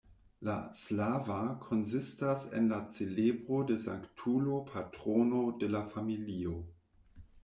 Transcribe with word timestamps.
La 0.47 0.53
"slava" 0.77 1.35
konsistas 1.65 2.45
en 2.59 2.69
la 2.71 2.79
celebro 2.95 3.59
de 3.73 3.75
sanktulo 3.83 4.57
patrono 4.71 5.43
de 5.65 5.71
la 5.77 5.83
familio. 5.97 6.55